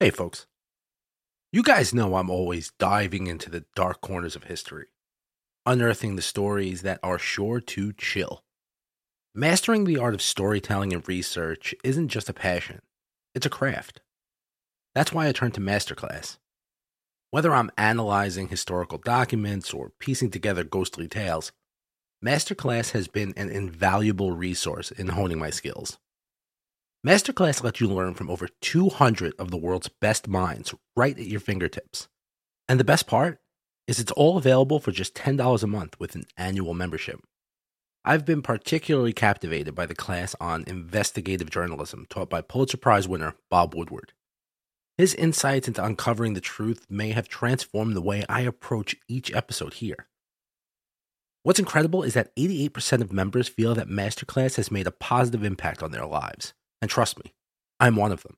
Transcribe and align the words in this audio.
Hey, 0.00 0.10
folks. 0.10 0.46
You 1.50 1.64
guys 1.64 1.92
know 1.92 2.14
I'm 2.14 2.30
always 2.30 2.70
diving 2.78 3.26
into 3.26 3.50
the 3.50 3.64
dark 3.74 4.00
corners 4.00 4.36
of 4.36 4.44
history, 4.44 4.86
unearthing 5.66 6.14
the 6.14 6.22
stories 6.22 6.82
that 6.82 7.00
are 7.02 7.18
sure 7.18 7.58
to 7.58 7.92
chill. 7.94 8.44
Mastering 9.34 9.82
the 9.82 9.98
art 9.98 10.14
of 10.14 10.22
storytelling 10.22 10.92
and 10.92 11.06
research 11.08 11.74
isn't 11.82 12.10
just 12.10 12.28
a 12.28 12.32
passion, 12.32 12.80
it's 13.34 13.44
a 13.44 13.50
craft. 13.50 14.00
That's 14.94 15.12
why 15.12 15.26
I 15.26 15.32
turn 15.32 15.50
to 15.50 15.60
Masterclass. 15.60 16.38
Whether 17.32 17.52
I'm 17.52 17.72
analyzing 17.76 18.46
historical 18.46 18.98
documents 18.98 19.74
or 19.74 19.90
piecing 19.98 20.30
together 20.30 20.62
ghostly 20.62 21.08
tales, 21.08 21.50
Masterclass 22.24 22.92
has 22.92 23.08
been 23.08 23.34
an 23.36 23.50
invaluable 23.50 24.30
resource 24.30 24.92
in 24.92 25.08
honing 25.08 25.40
my 25.40 25.50
skills. 25.50 25.98
Masterclass 27.06 27.62
lets 27.62 27.80
you 27.80 27.86
learn 27.86 28.14
from 28.14 28.28
over 28.28 28.48
200 28.60 29.32
of 29.38 29.52
the 29.52 29.56
world's 29.56 29.88
best 29.88 30.26
minds 30.26 30.74
right 30.96 31.16
at 31.16 31.26
your 31.26 31.38
fingertips. 31.38 32.08
And 32.68 32.80
the 32.80 32.84
best 32.84 33.06
part 33.06 33.38
is 33.86 34.00
it's 34.00 34.12
all 34.12 34.36
available 34.36 34.80
for 34.80 34.90
just 34.90 35.14
$10 35.14 35.62
a 35.62 35.66
month 35.68 35.98
with 36.00 36.16
an 36.16 36.24
annual 36.36 36.74
membership. 36.74 37.20
I've 38.04 38.24
been 38.24 38.42
particularly 38.42 39.12
captivated 39.12 39.76
by 39.76 39.86
the 39.86 39.94
class 39.94 40.34
on 40.40 40.64
investigative 40.66 41.50
journalism 41.50 42.04
taught 42.10 42.30
by 42.30 42.40
Pulitzer 42.40 42.76
Prize 42.78 43.06
winner 43.06 43.34
Bob 43.48 43.76
Woodward. 43.76 44.12
His 44.96 45.14
insights 45.14 45.68
into 45.68 45.84
uncovering 45.84 46.34
the 46.34 46.40
truth 46.40 46.84
may 46.90 47.12
have 47.12 47.28
transformed 47.28 47.94
the 47.94 48.02
way 48.02 48.24
I 48.28 48.40
approach 48.40 48.96
each 49.06 49.32
episode 49.32 49.74
here. 49.74 50.08
What's 51.44 51.60
incredible 51.60 52.02
is 52.02 52.14
that 52.14 52.34
88% 52.34 53.02
of 53.02 53.12
members 53.12 53.48
feel 53.48 53.76
that 53.76 53.88
Masterclass 53.88 54.56
has 54.56 54.72
made 54.72 54.88
a 54.88 54.92
positive 54.92 55.44
impact 55.44 55.84
on 55.84 55.92
their 55.92 56.04
lives. 56.04 56.54
And 56.80 56.90
trust 56.90 57.22
me, 57.22 57.34
I'm 57.80 57.96
one 57.96 58.12
of 58.12 58.22
them. 58.22 58.36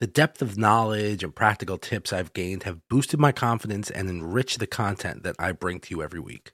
The 0.00 0.06
depth 0.06 0.40
of 0.40 0.56
knowledge 0.56 1.22
and 1.22 1.34
practical 1.34 1.76
tips 1.76 2.12
I've 2.12 2.32
gained 2.32 2.62
have 2.62 2.88
boosted 2.88 3.20
my 3.20 3.32
confidence 3.32 3.90
and 3.90 4.08
enriched 4.08 4.58
the 4.58 4.66
content 4.66 5.24
that 5.24 5.36
I 5.38 5.52
bring 5.52 5.78
to 5.80 5.94
you 5.94 6.02
every 6.02 6.20
week. 6.20 6.52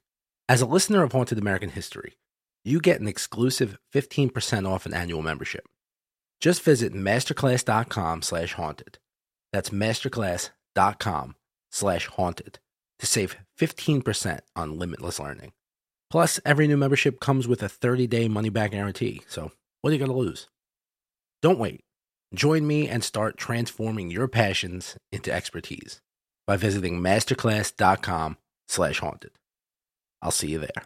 As 0.48 0.60
a 0.60 0.66
listener 0.66 1.04
of 1.04 1.12
Haunted 1.12 1.38
American 1.38 1.70
History, 1.70 2.16
you 2.64 2.80
get 2.80 3.00
an 3.00 3.06
exclusive 3.06 3.78
15% 3.94 4.68
off 4.68 4.86
an 4.86 4.94
annual 4.94 5.22
membership. 5.22 5.68
Just 6.40 6.62
visit 6.62 6.92
masterclass.com 6.92 8.22
slash 8.22 8.54
haunted. 8.54 8.98
That's 9.52 9.70
masterclass.com 9.70 11.36
slash 11.70 12.06
haunted 12.06 12.58
to 12.98 13.06
save 13.06 13.36
15% 13.58 14.40
on 14.56 14.78
limitless 14.78 15.20
learning. 15.20 15.52
Plus, 16.10 16.40
every 16.44 16.66
new 16.66 16.76
membership 16.76 17.20
comes 17.20 17.46
with 17.46 17.62
a 17.62 17.66
30-day 17.68 18.28
money-back 18.28 18.72
guarantee, 18.72 19.22
so 19.28 19.52
what 19.80 19.90
are 19.90 19.92
you 19.92 19.98
going 19.98 20.10
to 20.10 20.16
lose? 20.16 20.48
Don't 21.46 21.60
wait. 21.60 21.84
Join 22.34 22.66
me 22.66 22.88
and 22.88 23.04
start 23.04 23.36
transforming 23.36 24.10
your 24.10 24.26
passions 24.26 24.96
into 25.12 25.32
expertise 25.32 26.00
by 26.44 26.56
visiting 26.56 27.00
masterclass.com 27.00 28.36
slash 28.66 28.98
haunted. 28.98 29.30
I'll 30.20 30.32
see 30.32 30.48
you 30.48 30.58
there. 30.58 30.82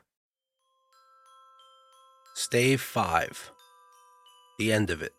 Stave 2.35 2.83
5. 2.83 3.53
The 4.59 4.71
end 4.71 4.91
of 4.91 5.01
it. 5.01 5.15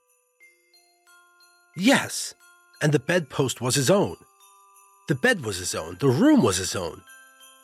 Yes, 1.75 2.35
and 2.79 2.91
the 2.91 2.99
bedpost 2.99 3.61
was 3.61 3.73
his 3.73 3.89
own. 3.89 4.17
The 5.07 5.15
bed 5.15 5.43
was 5.43 5.57
his 5.57 5.73
own. 5.73 5.97
The 5.99 6.07
room 6.07 6.43
was 6.43 6.57
his 6.57 6.75
own. 6.75 7.01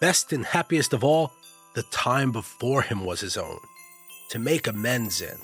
Best 0.01 0.33
and 0.33 0.47
happiest 0.47 0.93
of 0.93 1.03
all, 1.03 1.31
the 1.75 1.83
time 1.91 2.31
before 2.31 2.81
him 2.81 3.05
was 3.05 3.21
his 3.21 3.37
own. 3.37 3.59
To 4.31 4.39
make 4.39 4.65
amends 4.65 5.21
in. 5.21 5.37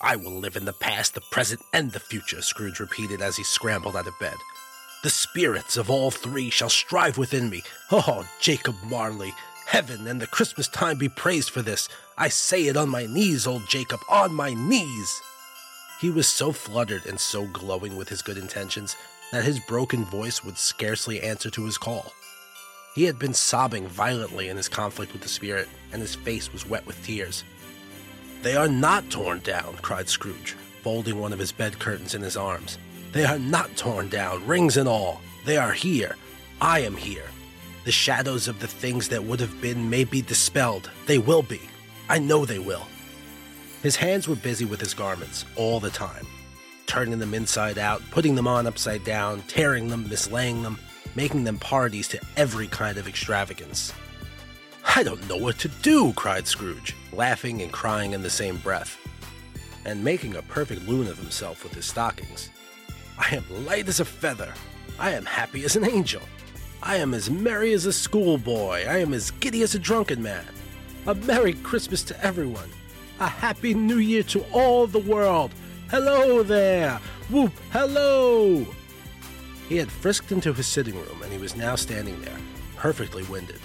I 0.00 0.16
will 0.16 0.32
live 0.32 0.56
in 0.56 0.64
the 0.64 0.72
past, 0.72 1.14
the 1.14 1.20
present, 1.20 1.60
and 1.72 1.92
the 1.92 2.00
future, 2.00 2.42
Scrooge 2.42 2.80
repeated 2.80 3.22
as 3.22 3.36
he 3.36 3.44
scrambled 3.44 3.96
out 3.96 4.06
of 4.06 4.18
bed. 4.18 4.36
The 5.02 5.10
spirits 5.10 5.76
of 5.76 5.88
all 5.88 6.10
three 6.10 6.50
shall 6.50 6.68
strive 6.68 7.16
within 7.16 7.48
me. 7.48 7.62
Oh, 7.90 8.28
Jacob 8.40 8.76
Marley, 8.84 9.32
heaven 9.66 10.06
and 10.06 10.20
the 10.20 10.26
Christmas 10.26 10.68
time 10.68 10.98
be 10.98 11.08
praised 11.08 11.50
for 11.50 11.62
this. 11.62 11.88
I 12.18 12.28
say 12.28 12.66
it 12.66 12.76
on 12.76 12.88
my 12.88 13.06
knees, 13.06 13.46
old 13.46 13.68
Jacob, 13.68 14.00
on 14.08 14.34
my 14.34 14.54
knees. 14.54 15.20
He 16.00 16.10
was 16.10 16.28
so 16.28 16.52
fluttered 16.52 17.06
and 17.06 17.18
so 17.18 17.46
glowing 17.46 17.96
with 17.96 18.08
his 18.08 18.22
good 18.22 18.36
intentions 18.36 18.96
that 19.32 19.44
his 19.44 19.60
broken 19.60 20.04
voice 20.04 20.44
would 20.44 20.58
scarcely 20.58 21.20
answer 21.22 21.50
to 21.50 21.64
his 21.64 21.78
call. 21.78 22.12
He 22.94 23.04
had 23.04 23.18
been 23.18 23.34
sobbing 23.34 23.86
violently 23.88 24.48
in 24.48 24.56
his 24.56 24.68
conflict 24.68 25.12
with 25.12 25.22
the 25.22 25.28
spirit, 25.28 25.68
and 25.92 26.00
his 26.00 26.14
face 26.14 26.52
was 26.52 26.66
wet 26.66 26.86
with 26.86 27.02
tears. 27.04 27.44
They 28.42 28.56
are 28.56 28.68
not 28.68 29.10
torn 29.10 29.40
down, 29.40 29.76
cried 29.82 30.08
Scrooge, 30.08 30.56
folding 30.82 31.18
one 31.18 31.32
of 31.32 31.38
his 31.38 31.52
bed 31.52 31.78
curtains 31.78 32.14
in 32.14 32.22
his 32.22 32.36
arms. 32.36 32.78
They 33.12 33.24
are 33.24 33.38
not 33.38 33.76
torn 33.76 34.08
down, 34.08 34.46
rings 34.46 34.76
and 34.76 34.88
all. 34.88 35.20
They 35.44 35.56
are 35.56 35.72
here. 35.72 36.16
I 36.60 36.80
am 36.80 36.96
here. 36.96 37.26
The 37.84 37.92
shadows 37.92 38.48
of 38.48 38.60
the 38.60 38.66
things 38.66 39.08
that 39.08 39.24
would 39.24 39.40
have 39.40 39.60
been 39.60 39.88
may 39.88 40.04
be 40.04 40.20
dispelled. 40.22 40.90
They 41.06 41.18
will 41.18 41.42
be. 41.42 41.60
I 42.08 42.18
know 42.18 42.44
they 42.44 42.58
will. 42.58 42.86
His 43.82 43.96
hands 43.96 44.26
were 44.26 44.36
busy 44.36 44.64
with 44.64 44.80
his 44.80 44.94
garments 44.94 45.44
all 45.56 45.80
the 45.80 45.90
time, 45.90 46.26
turning 46.86 47.18
them 47.18 47.34
inside 47.34 47.78
out, 47.78 48.02
putting 48.10 48.34
them 48.34 48.48
on 48.48 48.66
upside 48.66 49.04
down, 49.04 49.42
tearing 49.42 49.88
them, 49.88 50.08
mislaying 50.08 50.62
them, 50.62 50.78
making 51.14 51.44
them 51.44 51.58
parties 51.58 52.08
to 52.08 52.20
every 52.36 52.66
kind 52.66 52.98
of 52.98 53.06
extravagance. 53.06 53.92
I 54.96 55.02
don't 55.02 55.28
know 55.28 55.36
what 55.36 55.58
to 55.58 55.68
do, 55.68 56.14
cried 56.14 56.46
Scrooge, 56.46 56.96
laughing 57.12 57.60
and 57.60 57.70
crying 57.70 58.14
in 58.14 58.22
the 58.22 58.30
same 58.30 58.56
breath, 58.56 58.96
and 59.84 60.02
making 60.02 60.36
a 60.36 60.40
perfect 60.40 60.88
loon 60.88 61.06
of 61.06 61.18
himself 61.18 61.62
with 61.62 61.74
his 61.74 61.84
stockings. 61.84 62.48
I 63.18 63.36
am 63.36 63.66
light 63.66 63.88
as 63.88 64.00
a 64.00 64.06
feather. 64.06 64.54
I 64.98 65.10
am 65.10 65.26
happy 65.26 65.66
as 65.66 65.76
an 65.76 65.84
angel. 65.84 66.22
I 66.82 66.96
am 66.96 67.12
as 67.12 67.28
merry 67.28 67.74
as 67.74 67.84
a 67.84 67.92
schoolboy. 67.92 68.86
I 68.88 68.96
am 68.96 69.12
as 69.12 69.32
giddy 69.32 69.60
as 69.60 69.74
a 69.74 69.78
drunken 69.78 70.22
man. 70.22 70.46
A 71.06 71.14
Merry 71.14 71.52
Christmas 71.52 72.02
to 72.04 72.24
everyone. 72.24 72.70
A 73.20 73.28
Happy 73.28 73.74
New 73.74 73.98
Year 73.98 74.22
to 74.22 74.46
all 74.50 74.86
the 74.86 74.98
world. 74.98 75.50
Hello 75.90 76.42
there. 76.42 77.02
Whoop, 77.28 77.52
hello. 77.70 78.66
He 79.68 79.76
had 79.76 79.92
frisked 79.92 80.32
into 80.32 80.54
his 80.54 80.66
sitting 80.66 80.94
room 80.94 81.22
and 81.22 81.30
he 81.30 81.38
was 81.38 81.54
now 81.54 81.74
standing 81.74 82.18
there, 82.22 82.38
perfectly 82.76 83.24
winded. 83.24 83.60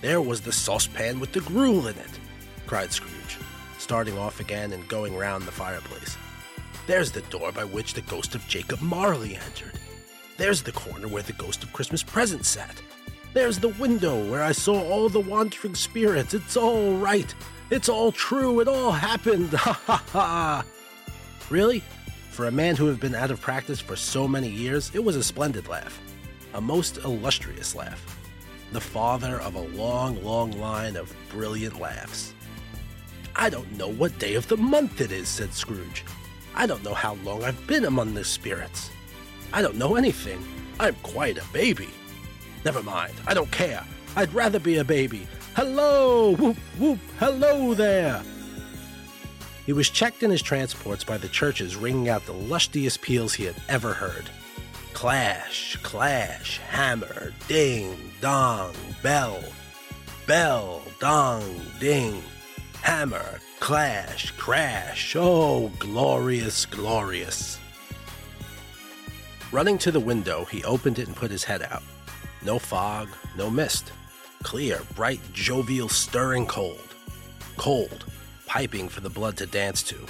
There 0.00 0.22
was 0.22 0.40
the 0.40 0.52
saucepan 0.52 1.18
with 1.18 1.32
the 1.32 1.40
gruel 1.40 1.88
in 1.88 1.96
it, 1.96 2.20
cried 2.68 2.92
Scrooge, 2.92 3.36
starting 3.78 4.16
off 4.16 4.38
again 4.38 4.72
and 4.72 4.86
going 4.86 5.16
round 5.16 5.42
the 5.42 5.50
fireplace. 5.50 6.16
There's 6.86 7.10
the 7.10 7.22
door 7.22 7.50
by 7.50 7.64
which 7.64 7.94
the 7.94 8.02
ghost 8.02 8.36
of 8.36 8.46
Jacob 8.46 8.80
Marley 8.80 9.34
entered. 9.34 9.72
There's 10.36 10.62
the 10.62 10.70
corner 10.70 11.08
where 11.08 11.24
the 11.24 11.32
ghost 11.32 11.64
of 11.64 11.72
Christmas 11.72 12.04
present 12.04 12.46
sat. 12.46 12.80
There's 13.34 13.58
the 13.58 13.70
window 13.70 14.24
where 14.30 14.44
I 14.44 14.52
saw 14.52 14.80
all 14.80 15.08
the 15.08 15.18
wandering 15.18 15.74
spirits. 15.74 16.32
It's 16.32 16.56
all 16.56 16.94
right. 16.94 17.34
It's 17.70 17.88
all 17.88 18.12
true. 18.12 18.60
It 18.60 18.68
all 18.68 18.92
happened. 18.92 19.52
Ha 19.58 19.72
ha 19.84 20.04
ha. 20.12 20.64
Really? 21.50 21.82
For 22.30 22.46
a 22.46 22.52
man 22.52 22.76
who 22.76 22.86
had 22.86 23.00
been 23.00 23.16
out 23.16 23.32
of 23.32 23.40
practice 23.40 23.80
for 23.80 23.96
so 23.96 24.28
many 24.28 24.48
years, 24.48 24.92
it 24.94 25.02
was 25.02 25.16
a 25.16 25.24
splendid 25.24 25.66
laugh. 25.66 26.00
A 26.54 26.60
most 26.60 26.98
illustrious 26.98 27.74
laugh 27.74 28.18
the 28.72 28.80
father 28.80 29.40
of 29.40 29.54
a 29.54 29.60
long, 29.60 30.22
long 30.22 30.52
line 30.52 30.96
of 30.96 31.14
brilliant 31.30 31.80
laughs. 31.80 32.34
I 33.34 33.48
don't 33.48 33.70
know 33.76 33.88
what 33.88 34.18
day 34.18 34.34
of 34.34 34.48
the 34.48 34.56
month 34.56 35.00
it 35.00 35.12
is, 35.12 35.28
said 35.28 35.54
Scrooge. 35.54 36.04
I 36.54 36.66
don't 36.66 36.82
know 36.82 36.94
how 36.94 37.14
long 37.24 37.44
I've 37.44 37.66
been 37.66 37.84
among 37.84 38.14
the 38.14 38.24
spirits. 38.24 38.90
I 39.52 39.62
don't 39.62 39.76
know 39.76 39.96
anything. 39.96 40.42
I'm 40.80 40.94
quite 40.96 41.38
a 41.38 41.52
baby. 41.52 41.88
Never 42.64 42.82
mind, 42.82 43.14
I 43.26 43.34
don't 43.34 43.50
care. 43.50 43.84
I'd 44.16 44.34
rather 44.34 44.58
be 44.58 44.78
a 44.78 44.84
baby. 44.84 45.26
Hello! 45.54 46.34
Whoop, 46.34 46.56
whoop, 46.78 46.98
hello 47.18 47.74
there! 47.74 48.22
He 49.66 49.72
was 49.72 49.90
checked 49.90 50.22
in 50.22 50.30
his 50.30 50.42
transports 50.42 51.04
by 51.04 51.18
the 51.18 51.28
churches 51.28 51.76
ringing 51.76 52.08
out 52.08 52.26
the 52.26 52.32
lustiest 52.32 53.02
peals 53.02 53.34
he 53.34 53.44
had 53.44 53.56
ever 53.68 53.92
heard. 53.92 54.30
Clash, 54.98 55.76
clash, 55.84 56.58
hammer, 56.58 57.32
ding, 57.46 57.96
dong, 58.20 58.74
bell. 59.00 59.38
Bell, 60.26 60.82
dong, 60.98 61.60
ding. 61.78 62.20
Hammer, 62.82 63.38
clash, 63.60 64.32
crash. 64.32 65.14
Oh, 65.16 65.70
glorious, 65.78 66.66
glorious. 66.66 67.60
Running 69.52 69.78
to 69.78 69.92
the 69.92 70.00
window, 70.00 70.44
he 70.46 70.64
opened 70.64 70.98
it 70.98 71.06
and 71.06 71.14
put 71.14 71.30
his 71.30 71.44
head 71.44 71.62
out. 71.62 71.84
No 72.42 72.58
fog, 72.58 73.08
no 73.36 73.48
mist. 73.48 73.92
Clear, 74.42 74.80
bright, 74.96 75.20
jovial, 75.32 75.88
stirring 75.88 76.44
cold. 76.44 76.92
Cold, 77.56 78.04
piping 78.46 78.88
for 78.88 79.00
the 79.00 79.10
blood 79.10 79.36
to 79.36 79.46
dance 79.46 79.84
to. 79.84 80.06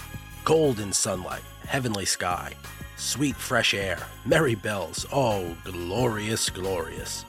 Golden 0.47 0.95
sunlight, 0.95 1.45
heavenly 1.67 2.07
sky, 2.07 2.55
sweet 2.99 3.37
fresh 3.37 3.73
air, 3.75 3.99
merry 4.27 4.55
bells. 4.55 5.07
Oh, 5.13 5.57
glorious, 5.65 6.51
glorious. 6.51 7.25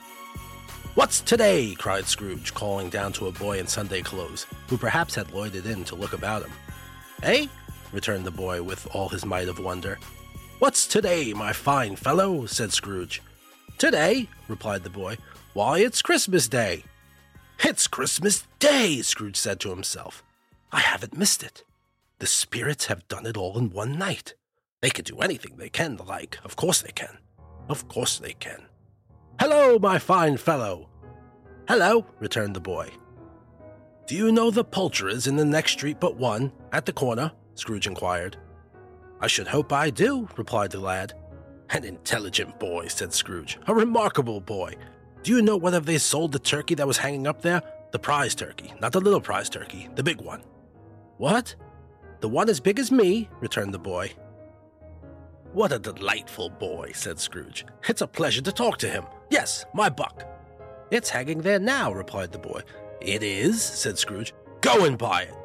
What's 0.96 1.22
today? 1.22 1.76
cried 1.78 2.06
Scrooge, 2.06 2.54
calling 2.54 2.90
down 2.90 3.14
to 3.14 3.28
a 3.28 3.32
boy 3.32 3.60
in 3.60 3.68
Sunday 3.68 4.02
clothes, 4.02 4.46
who 4.68 4.78
perhaps 4.78 5.16
had 5.16 5.32
loitered 5.32 5.66
in 5.66 5.84
to 5.86 5.96
look 5.96 6.14
about 6.14 6.44
him. 6.44 6.52
Eh? 7.24 7.48
returned 7.92 8.26
the 8.26 8.32
boy 8.32 8.62
with 8.62 8.88
all 8.94 9.10
his 9.10 9.26
might 9.26 9.48
of 9.48 9.60
wonder. 9.60 9.98
What's 10.60 10.88
today, 10.88 11.34
my 11.34 11.54
fine 11.54 11.96
fellow? 11.96 12.46
said 12.46 12.74
Scrooge. 12.74 13.22
Today, 13.78 14.28
replied 14.48 14.84
the 14.84 14.90
boy. 14.90 15.18
Why, 15.54 15.80
it's 15.80 16.02
Christmas 16.02 16.48
Day. 16.48 16.84
It's 17.64 17.88
Christmas 17.88 18.46
Day, 18.60 19.02
Scrooge 19.02 19.38
said 19.38 19.60
to 19.62 19.70
himself. 19.70 20.24
I 20.72 20.82
haven't 20.82 21.18
missed 21.18 21.44
it. 21.44 21.64
The 22.20 22.28
spirits 22.28 22.88
have 22.88 23.08
done 23.08 23.26
it 23.26 23.38
all 23.38 23.58
in 23.58 23.70
one 23.72 23.98
night. 23.98 24.34
They 24.82 24.90
can 24.90 25.04
do 25.04 25.20
anything 25.20 25.58
they 25.58 25.70
can, 25.70 25.98
the 25.98 26.04
like. 26.04 26.40
Of 26.44 26.56
course 26.56 26.82
they 26.82 26.92
can. 26.92 27.18
Of 27.68 27.88
course 27.88 28.18
they 28.18 28.34
can. 28.34 28.64
Hello, 29.40 29.78
my 29.78 30.00
fine 30.00 30.38
fellow. 30.38 30.90
Hello, 31.68 32.06
returned 32.20 32.56
the 32.56 32.62
boy. 32.62 32.90
Do 34.08 34.16
you 34.16 34.32
know 34.32 34.50
the 34.50 34.64
poulterers 34.64 35.28
in 35.28 35.36
the 35.36 35.46
next 35.46 35.74
street 35.74 36.00
but 36.00 36.16
one, 36.16 36.52
at 36.72 36.86
the 36.86 36.94
corner? 36.94 37.32
Scrooge 37.56 37.88
inquired. 37.88 38.38
I 39.22 39.28
should 39.28 39.48
hope 39.48 39.74
I 39.74 39.90
do, 39.90 40.28
replied 40.38 40.72
the 40.72 40.80
lad. 40.80 41.14
An 41.72 41.84
intelligent 41.84 42.58
boy, 42.60 42.88
said 42.88 43.14
Scrooge. 43.14 43.60
A 43.68 43.76
remarkable 43.76 44.40
boy. 44.40 44.76
Do 45.24 45.36
you 45.36 45.42
know 45.42 45.58
whether 45.58 45.80
they 45.80 45.98
sold 45.98 46.32
the 46.32 46.40
turkey 46.40 46.74
that 46.76 46.88
was 46.88 46.98
hanging 46.98 47.28
up 47.28 47.42
there? 47.42 47.62
The 47.92 48.00
prize 48.00 48.34
turkey, 48.34 48.74
not 48.80 48.94
the 48.94 49.02
little 49.02 49.22
prize 49.22 49.50
turkey, 49.50 49.90
the 49.96 50.04
big 50.04 50.22
one. 50.22 50.42
What? 51.18 51.54
The 52.22 52.30
one 52.30 52.50
as 52.50 52.60
big 52.60 52.80
as 52.80 52.92
me, 52.92 53.30
returned 53.42 53.74
the 53.74 53.80
boy. 53.80 54.12
What 55.54 55.72
a 55.72 55.80
delightful 55.80 56.52
boy, 56.52 56.92
said 56.94 57.20
Scrooge. 57.20 57.66
It's 57.88 58.02
a 58.02 58.08
pleasure 58.08 58.42
to 58.42 58.52
talk 58.52 58.78
to 58.80 58.90
him. 58.90 59.06
Yes, 59.32 59.66
my 59.74 59.90
buck. 59.90 60.24
It's 60.92 61.10
hanging 61.10 61.42
there 61.42 61.60
now, 61.60 61.92
replied 61.92 62.32
the 62.32 62.38
boy. 62.38 62.62
It 63.02 63.24
is, 63.24 63.64
said 63.64 63.98
Scrooge. 63.98 64.34
Go 64.62 64.86
and 64.86 64.98
buy 64.98 65.24
it. 65.24 65.36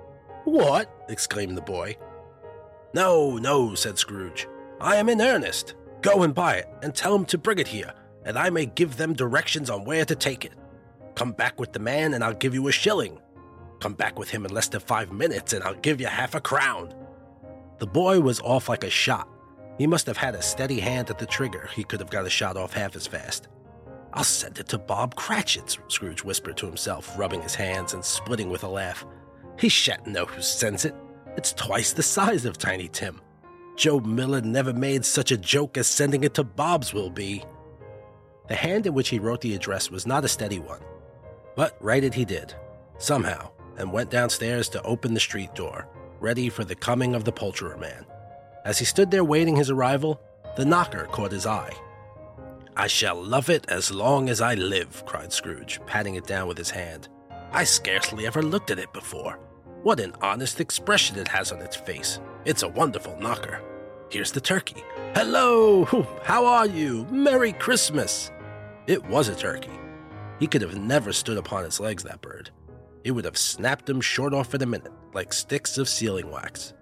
What? 0.45 0.95
exclaimed 1.09 1.57
the 1.57 1.63
boy. 1.63 1.97
No, 2.93 3.39
no, 3.39 3.75
said 3.75 3.99
Scrooge. 3.99 4.47
I 4.79 4.97
am 4.97 5.09
in 5.09 5.23
earnest. 5.23 5.75
Go 6.03 6.23
and 6.23 6.35
buy 6.35 6.57
it, 6.57 6.69
and 6.83 6.95
tell 6.95 7.15
him 7.15 7.25
to 7.27 7.39
bring 7.39 7.59
it 7.59 7.69
here, 7.69 7.95
and 8.27 8.39
I 8.39 8.51
may 8.51 8.67
give 8.67 8.99
them 8.99 9.15
directions 9.15 9.71
on 9.71 9.85
where 9.85 10.05
to 10.05 10.15
take 10.15 10.45
it. 10.45 10.53
Come 11.15 11.33
back 11.33 11.59
with 11.59 11.73
the 11.73 11.79
man, 11.79 12.13
and 12.13 12.23
I'll 12.23 12.35
give 12.35 12.53
you 12.53 12.69
a 12.69 12.73
shilling. 12.73 13.19
Come 13.81 13.95
back 13.95 14.19
with 14.19 14.29
him 14.29 14.45
in 14.45 14.53
less 14.53 14.69
than 14.69 14.81
five 14.81 15.13
minutes, 15.13 15.55
and 15.55 15.65
I'll 15.65 15.75
give 15.75 16.01
you 16.01 16.09
half 16.09 16.35
a 16.35 16.41
crown. 16.41 16.93
The 17.79 17.87
boy 17.87 18.21
was 18.21 18.41
off 18.41 18.69
like 18.69 18.85
a 18.85 18.91
shot. 18.91 19.29
He 19.79 19.87
must 19.87 20.07
have 20.07 20.17
had 20.17 20.35
a 20.35 20.43
steady 20.43 20.81
hand 20.81 21.11
at 21.11 21.19
the 21.19 21.27
trigger. 21.27 21.69
He 21.75 21.85
could 21.85 22.01
have 22.01 22.11
got 22.11 22.27
a 22.27 22.31
shot 22.31 22.57
off 22.57 22.73
half 22.73 22.95
as 22.95 23.07
fast. 23.07 23.49
I'll 24.13 24.23
send 24.23 24.59
it 24.59 24.69
to 24.69 24.79
Bob 24.79 25.17
Cratchit, 25.17 25.77
Scrooge 25.89 26.23
whispered 26.23 26.57
to 26.59 26.67
himself, 26.67 27.19
rubbing 27.19 27.43
his 27.43 27.57
hands 27.57 27.95
and 27.95 28.05
splitting 28.05 28.49
with 28.49 28.63
a 28.63 28.69
laugh. 28.69 29.05
He 29.59 29.69
shan't 29.69 30.07
know 30.07 30.25
who 30.25 30.41
sends 30.41 30.85
it. 30.85 30.95
It's 31.37 31.53
twice 31.53 31.93
the 31.93 32.03
size 32.03 32.45
of 32.45 32.57
Tiny 32.57 32.87
Tim. 32.89 33.21
Joe 33.77 33.99
Miller 33.99 34.41
never 34.41 34.73
made 34.73 35.05
such 35.05 35.33
a 35.33 35.37
joke 35.37 35.77
as 35.77 35.89
sending 35.89 36.23
it 36.23 36.35
to 36.35 36.45
Bob's 36.45 36.95
will 36.95 37.11
be. 37.11 37.45
The 38.47 38.55
hand 38.55 38.87
in 38.87 38.95
which 38.95 39.09
he 39.09 39.19
wrote 39.19 39.41
the 39.41 39.55
address 39.55 39.91
was 39.91 40.07
not 40.07 40.25
a 40.25 40.29
steady 40.29 40.61
one, 40.61 40.81
but 41.57 41.77
write 41.81 42.05
it 42.05 42.15
he 42.15 42.25
did, 42.25 42.55
somehow, 42.99 43.51
and 43.77 43.93
went 43.93 44.11
downstairs 44.11 44.69
to 44.69 44.83
open 44.83 45.15
the 45.15 45.21
street 45.21 45.55
door, 45.55 45.89
ready 46.21 46.49
for 46.49 46.63
the 46.63 46.77
coming 46.77 47.17
of 47.17 47.25
the 47.25 47.33
poulterer 47.33 47.77
man. 47.77 48.07
As 48.65 48.79
he 48.79 48.85
stood 48.85 49.11
there 49.11 49.25
waiting 49.25 49.57
his 49.57 49.71
arrival, 49.71 50.21
the 50.57 50.65
knocker 50.65 51.05
caught 51.11 51.33
his 51.33 51.47
eye. 51.47 51.73
I 52.77 52.87
shall 52.87 53.23
love 53.23 53.51
it 53.51 53.67
as 53.69 53.93
long 53.93 54.29
as 54.29 54.41
I 54.41 54.55
live, 54.55 55.05
cried 55.07 55.33
Scrooge, 55.33 55.81
patting 55.87 56.15
it 56.15 56.27
down 56.27 56.49
with 56.49 56.59
his 56.59 56.71
hand. 56.71 57.09
I 57.53 57.65
scarcely 57.65 58.27
ever 58.27 58.43
looked 58.43 58.71
at 58.71 58.79
it 58.79 58.93
before. 58.93 59.39
What 59.83 60.01
an 60.01 60.15
honest 60.23 60.61
expression 60.61 61.19
it 61.19 61.29
has 61.29 61.53
on 61.53 61.61
its 61.61 61.77
face. 61.77 62.21
It's 62.45 62.63
a 62.63 62.69
wonderful 62.69 63.17
knocker. 63.21 63.61
Here's 64.11 64.33
the 64.33 64.41
turkey. 64.41 64.83
Hello! 65.15 65.85
How 66.25 66.47
are 66.47 66.67
you? 66.67 67.05
Merry 67.11 67.53
Christmas! 67.53 68.33
It 68.87 69.05
was 69.07 69.29
a 69.29 69.35
turkey. 69.35 69.79
He 70.41 70.47
could 70.47 70.63
have 70.63 70.77
never 70.77 71.13
stood 71.13 71.37
upon 71.37 71.65
its 71.65 71.81
legs, 71.81 72.03
that 72.05 72.23
bird. 72.23 72.51
It 73.05 73.13
would 73.13 73.25
have 73.25 73.39
snapped 73.39 73.89
him 73.89 74.01
short 74.01 74.35
off 74.35 74.55
in 74.55 74.63
a 74.63 74.67
minute, 74.67 74.93
like 75.13 75.33
sticks 75.33 75.79
of 75.79 75.89
sealing 75.89 76.31
wax. 76.31 76.73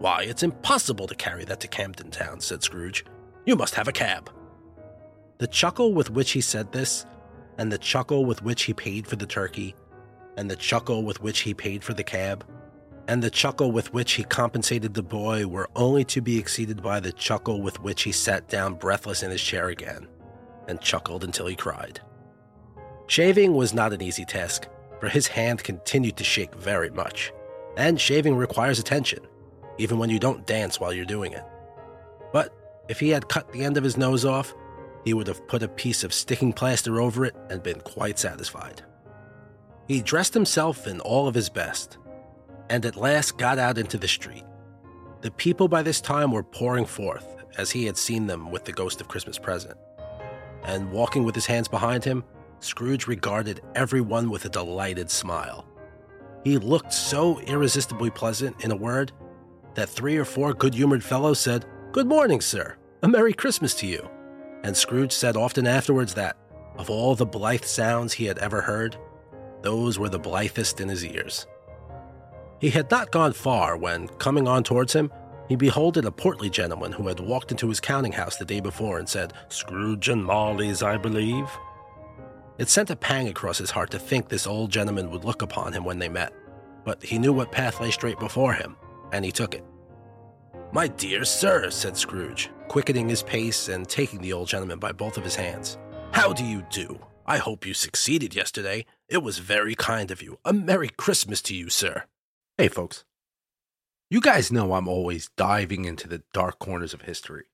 Why, 0.00 0.22
it's 0.22 0.42
impossible 0.42 1.06
to 1.08 1.14
carry 1.14 1.44
that 1.44 1.60
to 1.60 1.68
Camden 1.68 2.10
Town, 2.10 2.40
said 2.40 2.62
Scrooge. 2.62 3.04
You 3.44 3.54
must 3.54 3.74
have 3.74 3.86
a 3.86 3.92
cab. 3.92 4.30
The 5.36 5.46
chuckle 5.46 5.92
with 5.92 6.10
which 6.10 6.30
he 6.30 6.40
said 6.40 6.72
this, 6.72 7.04
and 7.58 7.70
the 7.70 7.76
chuckle 7.76 8.24
with 8.24 8.42
which 8.42 8.62
he 8.62 8.72
paid 8.72 9.06
for 9.06 9.16
the 9.16 9.26
turkey, 9.26 9.74
and 10.38 10.50
the 10.50 10.56
chuckle 10.56 11.04
with 11.04 11.20
which 11.20 11.40
he 11.40 11.52
paid 11.52 11.84
for 11.84 11.92
the 11.92 12.02
cab, 12.02 12.46
and 13.08 13.22
the 13.22 13.28
chuckle 13.28 13.72
with 13.72 13.92
which 13.92 14.12
he 14.12 14.24
compensated 14.24 14.94
the 14.94 15.02
boy 15.02 15.46
were 15.46 15.68
only 15.76 16.04
to 16.04 16.22
be 16.22 16.38
exceeded 16.38 16.82
by 16.82 16.98
the 16.98 17.12
chuckle 17.12 17.60
with 17.60 17.78
which 17.82 18.02
he 18.02 18.12
sat 18.12 18.48
down 18.48 18.76
breathless 18.76 19.22
in 19.22 19.30
his 19.30 19.42
chair 19.42 19.68
again, 19.68 20.08
and 20.66 20.80
chuckled 20.80 21.24
until 21.24 21.46
he 21.46 21.54
cried. 21.54 22.00
Shaving 23.06 23.52
was 23.52 23.74
not 23.74 23.92
an 23.92 24.00
easy 24.00 24.24
task, 24.24 24.66
for 24.98 25.10
his 25.10 25.26
hand 25.26 25.62
continued 25.62 26.16
to 26.16 26.24
shake 26.24 26.54
very 26.54 26.88
much, 26.88 27.34
and 27.76 28.00
shaving 28.00 28.34
requires 28.34 28.78
attention, 28.78 29.20
even 29.78 29.98
when 29.98 30.10
you 30.10 30.18
don't 30.18 30.46
dance 30.46 30.78
while 30.78 30.92
you're 30.92 31.04
doing 31.04 31.32
it. 31.32 31.44
But 32.32 32.54
if 32.88 33.00
he 33.00 33.10
had 33.10 33.28
cut 33.28 33.52
the 33.52 33.64
end 33.64 33.76
of 33.76 33.84
his 33.84 33.96
nose 33.96 34.24
off, 34.24 34.54
he 35.04 35.14
would 35.14 35.26
have 35.26 35.46
put 35.48 35.62
a 35.62 35.68
piece 35.68 36.04
of 36.04 36.12
sticking 36.12 36.52
plaster 36.52 37.00
over 37.00 37.24
it 37.24 37.34
and 37.48 37.62
been 37.62 37.80
quite 37.80 38.18
satisfied. 38.18 38.82
He 39.88 40.02
dressed 40.02 40.34
himself 40.34 40.86
in 40.86 41.00
all 41.00 41.26
of 41.26 41.34
his 41.34 41.48
best, 41.48 41.98
and 42.68 42.84
at 42.84 42.96
last 42.96 43.38
got 43.38 43.58
out 43.58 43.78
into 43.78 43.98
the 43.98 44.08
street. 44.08 44.44
The 45.22 45.30
people 45.32 45.68
by 45.68 45.82
this 45.82 46.00
time 46.00 46.32
were 46.32 46.42
pouring 46.42 46.86
forth, 46.86 47.36
as 47.58 47.70
he 47.70 47.86
had 47.86 47.96
seen 47.96 48.26
them 48.26 48.50
with 48.50 48.64
the 48.64 48.72
ghost 48.72 49.00
of 49.00 49.08
Christmas 49.08 49.38
present. 49.38 49.76
And 50.62 50.92
walking 50.92 51.24
with 51.24 51.34
his 51.34 51.46
hands 51.46 51.68
behind 51.68 52.04
him, 52.04 52.24
Scrooge 52.60 53.06
regarded 53.06 53.62
everyone 53.74 54.30
with 54.30 54.44
a 54.44 54.50
delighted 54.50 55.10
smile. 55.10 55.66
He 56.44 56.58
looked 56.58 56.92
so 56.92 57.38
irresistibly 57.40 58.10
pleasant, 58.10 58.62
in 58.64 58.70
a 58.70 58.76
word, 58.76 59.12
that 59.74 59.88
three 59.88 60.16
or 60.16 60.24
four 60.24 60.52
good 60.52 60.74
humored 60.74 61.04
fellows 61.04 61.40
said, 61.40 61.64
Good 61.92 62.06
morning, 62.06 62.40
sir. 62.40 62.76
A 63.02 63.08
Merry 63.08 63.32
Christmas 63.32 63.74
to 63.76 63.86
you. 63.86 64.08
And 64.62 64.76
Scrooge 64.76 65.12
said 65.12 65.36
often 65.36 65.66
afterwards 65.66 66.14
that, 66.14 66.36
of 66.76 66.90
all 66.90 67.14
the 67.14 67.26
blithe 67.26 67.64
sounds 67.64 68.12
he 68.12 68.26
had 68.26 68.38
ever 68.38 68.60
heard, 68.60 68.96
those 69.62 69.98
were 69.98 70.08
the 70.08 70.18
blithest 70.18 70.80
in 70.80 70.88
his 70.88 71.04
ears. 71.04 71.46
He 72.60 72.70
had 72.70 72.90
not 72.90 73.10
gone 73.10 73.32
far 73.32 73.76
when, 73.76 74.08
coming 74.08 74.46
on 74.46 74.62
towards 74.62 74.92
him, 74.92 75.10
he 75.48 75.56
beholded 75.56 76.04
a 76.04 76.12
portly 76.12 76.48
gentleman 76.48 76.92
who 76.92 77.08
had 77.08 77.18
walked 77.18 77.50
into 77.50 77.68
his 77.68 77.80
counting 77.80 78.12
house 78.12 78.36
the 78.36 78.44
day 78.44 78.60
before 78.60 78.98
and 78.98 79.08
said, 79.08 79.32
Scrooge 79.48 80.08
and 80.08 80.24
Marley's, 80.24 80.82
I 80.82 80.96
believe. 80.96 81.48
It 82.58 82.68
sent 82.68 82.90
a 82.90 82.96
pang 82.96 83.28
across 83.28 83.58
his 83.58 83.70
heart 83.70 83.90
to 83.90 83.98
think 83.98 84.28
this 84.28 84.46
old 84.46 84.70
gentleman 84.70 85.10
would 85.10 85.24
look 85.24 85.42
upon 85.42 85.72
him 85.72 85.82
when 85.82 85.98
they 85.98 86.08
met, 86.08 86.32
but 86.84 87.02
he 87.02 87.18
knew 87.18 87.32
what 87.32 87.50
path 87.50 87.80
lay 87.80 87.90
straight 87.90 88.18
before 88.18 88.52
him, 88.52 88.76
and 89.12 89.24
he 89.24 89.32
took 89.32 89.54
it. 89.54 89.64
My 90.72 90.86
dear 90.86 91.24
sir, 91.24 91.70
said 91.70 91.96
Scrooge, 91.96 92.50
quickening 92.68 93.08
his 93.08 93.22
pace 93.22 93.68
and 93.68 93.88
taking 93.88 94.20
the 94.20 94.32
old 94.32 94.48
gentleman 94.48 94.78
by 94.78 94.92
both 94.92 95.16
of 95.16 95.24
his 95.24 95.34
hands. 95.34 95.78
How 96.12 96.32
do 96.32 96.44
you 96.44 96.64
do? 96.70 96.98
I 97.26 97.38
hope 97.38 97.66
you 97.66 97.74
succeeded 97.74 98.34
yesterday. 98.34 98.86
It 99.08 99.22
was 99.22 99.38
very 99.38 99.74
kind 99.74 100.10
of 100.10 100.22
you. 100.22 100.38
A 100.44 100.52
Merry 100.52 100.88
Christmas 100.88 101.42
to 101.42 101.54
you, 101.54 101.68
sir. 101.68 102.04
Hey, 102.58 102.68
folks. 102.68 103.04
You 104.10 104.20
guys 104.20 104.50
know 104.50 104.72
I'm 104.72 104.88
always 104.88 105.30
diving 105.36 105.84
into 105.84 106.08
the 106.08 106.22
dark 106.32 106.58
corners 106.58 106.92
of 106.92 107.02
history, 107.02 107.44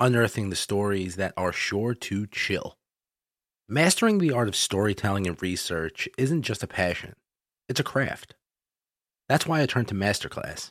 unearthing 0.00 0.50
the 0.50 0.56
stories 0.56 1.14
that 1.16 1.32
are 1.36 1.52
sure 1.52 1.94
to 1.94 2.26
chill. 2.26 2.76
Mastering 3.68 4.18
the 4.18 4.32
art 4.32 4.48
of 4.48 4.56
storytelling 4.56 5.26
and 5.26 5.40
research 5.40 6.08
isn't 6.18 6.42
just 6.42 6.62
a 6.64 6.68
passion, 6.68 7.14
it's 7.68 7.80
a 7.80 7.84
craft. 7.84 8.34
That's 9.28 9.46
why 9.46 9.60
I 9.60 9.66
turned 9.66 9.88
to 9.88 9.94
Masterclass. 9.94 10.70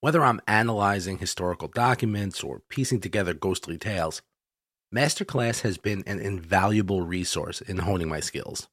Whether 0.00 0.24
I'm 0.24 0.40
analyzing 0.48 1.18
historical 1.18 1.68
documents 1.68 2.42
or 2.42 2.62
piecing 2.68 3.00
together 3.00 3.34
ghostly 3.34 3.78
tales, 3.78 4.20
Masterclass 4.92 5.60
has 5.60 5.78
been 5.78 6.02
an 6.06 6.18
invaluable 6.18 7.02
resource 7.02 7.60
in 7.60 7.78
honing 7.78 8.08
my 8.08 8.20
skills. 8.20 8.68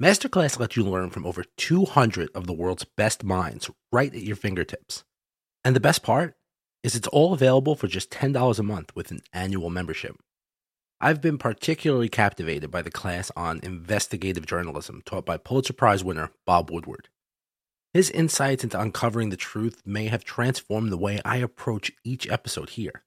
Masterclass 0.00 0.60
lets 0.60 0.76
you 0.76 0.84
learn 0.84 1.10
from 1.10 1.26
over 1.26 1.44
200 1.56 2.30
of 2.34 2.46
the 2.46 2.52
world's 2.52 2.84
best 2.84 3.24
minds 3.24 3.70
right 3.90 4.14
at 4.14 4.22
your 4.22 4.36
fingertips. 4.36 5.02
And 5.64 5.74
the 5.74 5.80
best 5.80 6.02
part 6.02 6.36
is 6.84 6.94
it's 6.94 7.08
all 7.08 7.32
available 7.32 7.74
for 7.74 7.88
just 7.88 8.10
$10 8.10 8.58
a 8.58 8.62
month 8.62 8.94
with 8.94 9.10
an 9.10 9.20
annual 9.32 9.70
membership. 9.70 10.14
I've 11.00 11.20
been 11.20 11.38
particularly 11.38 12.08
captivated 12.08 12.70
by 12.70 12.82
the 12.82 12.90
class 12.90 13.32
on 13.34 13.60
investigative 13.62 14.46
journalism 14.46 15.02
taught 15.04 15.24
by 15.24 15.36
Pulitzer 15.36 15.72
Prize 15.72 16.04
winner 16.04 16.30
Bob 16.44 16.70
Woodward. 16.70 17.08
His 17.94 18.10
insights 18.10 18.64
into 18.64 18.80
uncovering 18.80 19.30
the 19.30 19.36
truth 19.36 19.82
may 19.84 20.08
have 20.08 20.24
transformed 20.24 20.92
the 20.92 20.98
way 20.98 21.20
I 21.24 21.38
approach 21.38 21.92
each 22.04 22.28
episode 22.28 22.70
here. 22.70 23.02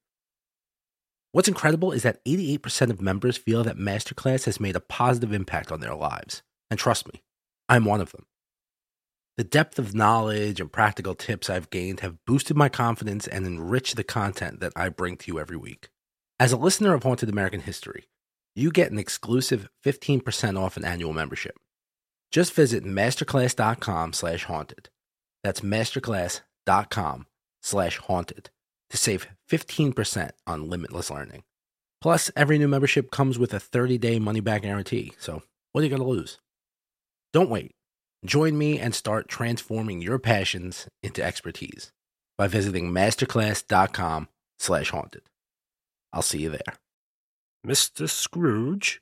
What's 1.34 1.48
incredible 1.48 1.92
is 1.92 2.04
that 2.04 2.24
88% 2.26 2.90
of 2.90 3.02
members 3.02 3.38
feel 3.38 3.64
that 3.64 3.78
Masterclass 3.78 4.46
has 4.46 4.60
made 4.60 4.76
a 4.76 4.82
positive 4.82 5.32
impact 5.32 5.72
on 5.72 5.80
their 5.80 5.96
lives. 5.96 6.42
And 6.70 6.80
trust 6.80 7.08
me, 7.14 7.22
I'm 7.70 7.86
one 7.86 8.02
of 8.02 8.12
them. 8.12 8.26
The 9.38 9.44
depth 9.46 9.80
of 9.80 9.96
knowledge 9.96 10.60
and 10.60 10.72
practical 10.72 11.16
tips 11.16 11.50
I've 11.50 11.70
gained 11.70 12.02
have 12.02 12.24
boosted 12.26 12.58
my 12.58 12.68
confidence 12.68 13.28
and 13.28 13.46
enriched 13.46 13.96
the 13.96 14.04
content 14.04 14.60
that 14.60 14.74
I 14.76 14.90
bring 14.90 15.16
to 15.18 15.32
you 15.32 15.40
every 15.40 15.58
week. 15.58 15.90
As 16.38 16.52
a 16.52 16.58
listener 16.58 16.94
of 16.94 17.04
Haunted 17.04 17.30
American 17.30 17.62
History, 17.62 18.10
you 18.56 18.72
get 18.72 18.92
an 18.92 19.00
exclusive 19.00 19.70
15% 19.86 20.60
off 20.60 20.76
an 20.76 20.84
annual 20.84 21.14
membership. 21.14 21.56
Just 22.32 22.54
visit 22.54 22.84
masterclass.com 22.86 24.14
slash 24.14 24.46
haunted. 24.46 24.90
That's 25.44 25.62
masterclass.com 25.62 27.26
slash 27.62 27.98
haunted 27.98 28.50
to 28.90 28.98
save 28.98 29.28
15% 29.50 30.32
on 30.48 30.70
limitless 30.70 31.10
learning. 31.10 31.44
Plus, 32.02 32.32
every 32.36 32.58
new 32.58 32.68
membership 32.68 33.12
comes 33.12 33.38
with 33.38 33.54
a 33.54 33.60
30-day 33.60 34.20
money-back 34.20 34.64
guarantee, 34.64 35.14
so 35.20 35.44
what 35.72 35.82
are 35.82 35.84
you 35.84 35.90
going 35.90 36.02
to 36.02 36.08
lose? 36.08 36.40
Don't 37.32 37.50
wait. 37.50 37.76
Join 38.26 38.58
me 38.58 38.80
and 38.80 38.94
start 38.94 39.28
transforming 39.28 40.02
your 40.02 40.20
passions 40.20 40.88
into 41.04 41.24
expertise 41.24 41.92
by 42.38 42.48
visiting 42.48 42.92
masterclass.com 42.92 44.28
slash 44.60 44.90
haunted. 44.90 45.24
I'll 46.14 46.22
see 46.22 46.40
you 46.40 46.50
there. 46.50 46.76
Mr. 47.66 48.10
Scrooge? 48.10 49.02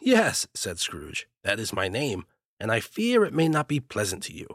Yes, 0.00 0.46
said 0.54 0.78
Scrooge, 0.78 1.28
that 1.44 1.60
is 1.60 1.72
my 1.72 1.88
name, 1.88 2.24
and 2.60 2.70
I 2.70 2.80
fear 2.80 3.24
it 3.24 3.34
may 3.34 3.48
not 3.48 3.68
be 3.68 3.80
pleasant 3.80 4.22
to 4.24 4.34
you. 4.34 4.46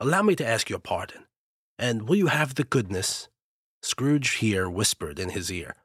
Allow 0.00 0.22
me 0.22 0.36
to 0.36 0.46
ask 0.46 0.68
your 0.68 0.78
pardon. 0.78 1.24
And 1.78 2.08
will 2.08 2.16
you 2.16 2.26
have 2.26 2.54
the 2.54 2.64
goodness? 2.64 3.28
Scrooge 3.82 4.36
here 4.36 4.68
whispered 4.68 5.18
in 5.18 5.30
his 5.30 5.50
ear. 5.50 5.76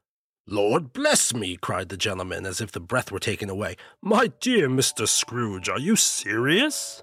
Lord 0.45 0.91
bless 0.91 1.33
me, 1.33 1.55
cried 1.55 1.89
the 1.89 1.97
gentleman, 1.97 2.45
as 2.45 2.59
if 2.59 2.71
the 2.71 2.81
breath 2.81 3.11
were 3.11 3.19
taken 3.19 3.49
away. 3.49 3.77
My 4.01 4.27
dear 4.41 4.67
Mr. 4.67 5.07
Scrooge, 5.07 5.69
are 5.69 5.79
you 5.79 5.95
serious? 5.95 7.01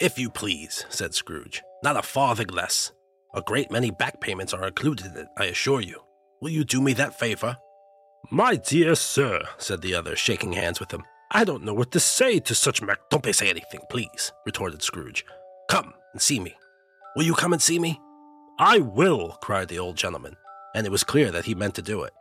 If 0.00 0.18
you 0.18 0.28
please, 0.28 0.84
said 0.88 1.14
Scrooge. 1.14 1.62
Not 1.84 1.96
a 1.96 2.02
farthing 2.02 2.48
less. 2.48 2.92
A 3.34 3.42
great 3.42 3.70
many 3.70 3.90
back 3.90 4.20
payments 4.20 4.52
are 4.52 4.66
included 4.66 5.06
in 5.06 5.16
it, 5.16 5.28
I 5.36 5.44
assure 5.44 5.80
you. 5.80 6.00
Will 6.40 6.50
you 6.50 6.64
do 6.64 6.80
me 6.80 6.92
that 6.94 7.18
favor? 7.18 7.56
My 8.30 8.56
dear 8.56 8.94
sir, 8.94 9.42
said 9.58 9.80
the 9.80 9.94
other, 9.94 10.16
shaking 10.16 10.52
hands 10.54 10.80
with 10.80 10.90
him. 10.90 11.04
I 11.30 11.44
don't 11.44 11.62
know 11.62 11.74
what 11.74 11.90
to 11.92 12.00
say 12.00 12.40
to 12.40 12.54
such 12.54 12.80
mac. 12.80 13.00
Don't 13.10 13.34
say 13.34 13.50
anything, 13.50 13.80
please, 13.90 14.32
retorted 14.46 14.82
Scrooge. 14.82 15.26
Come 15.68 15.92
and 16.14 16.22
see 16.22 16.40
me. 16.40 16.56
Will 17.14 17.24
you 17.24 17.34
come 17.34 17.52
and 17.52 17.60
see 17.60 17.78
me? 17.78 18.00
I 18.58 18.78
will, 18.78 19.36
cried 19.42 19.68
the 19.68 19.78
old 19.78 19.96
gentleman, 19.96 20.36
and 20.74 20.86
it 20.86 20.90
was 20.90 21.04
clear 21.04 21.30
that 21.30 21.44
he 21.44 21.54
meant 21.54 21.74
to 21.74 21.82
do 21.82 22.02
it. 22.02 22.14